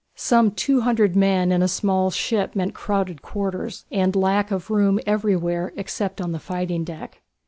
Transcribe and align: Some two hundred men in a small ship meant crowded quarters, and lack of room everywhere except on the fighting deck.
Some 0.15 0.49
two 0.49 0.81
hundred 0.81 1.15
men 1.15 1.51
in 1.51 1.61
a 1.61 1.67
small 1.67 2.09
ship 2.09 2.55
meant 2.55 2.73
crowded 2.73 3.21
quarters, 3.21 3.85
and 3.91 4.15
lack 4.15 4.49
of 4.49 4.71
room 4.71 4.99
everywhere 5.05 5.73
except 5.75 6.19
on 6.19 6.31
the 6.31 6.39
fighting 6.39 6.83
deck. 6.83 7.21